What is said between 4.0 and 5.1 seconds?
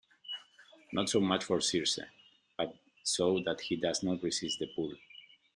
not resist the pull.